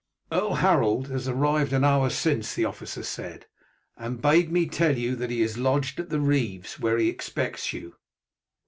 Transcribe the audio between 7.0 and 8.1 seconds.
expects you."